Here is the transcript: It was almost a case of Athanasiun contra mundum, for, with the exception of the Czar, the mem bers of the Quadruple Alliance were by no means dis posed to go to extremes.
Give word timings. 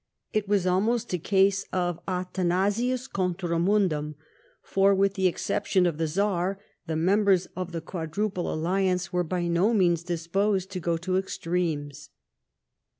It 0.33 0.47
was 0.47 0.65
almost 0.65 1.13
a 1.13 1.19
case 1.19 1.63
of 1.71 2.03
Athanasiun 2.07 3.11
contra 3.13 3.59
mundum, 3.59 4.15
for, 4.63 4.95
with 4.95 5.13
the 5.13 5.27
exception 5.27 5.85
of 5.85 5.99
the 5.99 6.07
Czar, 6.07 6.59
the 6.87 6.95
mem 6.95 7.23
bers 7.25 7.45
of 7.55 7.71
the 7.71 7.81
Quadruple 7.81 8.51
Alliance 8.51 9.13
were 9.13 9.23
by 9.23 9.45
no 9.47 9.75
means 9.75 10.01
dis 10.01 10.25
posed 10.25 10.71
to 10.71 10.79
go 10.79 10.97
to 10.97 11.17
extremes. 11.17 12.09